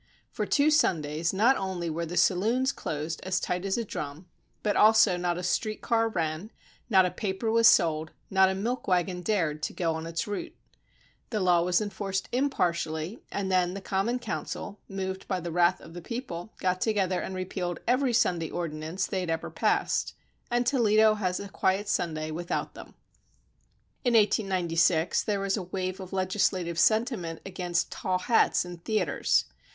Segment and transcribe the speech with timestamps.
[0.31, 4.25] For two Sundays not only were the saloons closed as tight as a drum,
[4.63, 6.49] but also not a street car ran,
[6.89, 10.55] not a paper was sold, not, a milk wagon dared go on its route.
[11.29, 15.93] The law was enforced impartially and then the common council, moved by the wrath of
[15.93, 20.15] the people, got together and repealed every Sunday ordinance they had ever passed,
[20.49, 22.95] and Toledo has a quiet Sunday without them.
[24.03, 29.45] In 1 896 there was a wave of legislative sentiment against tall hats in theatres.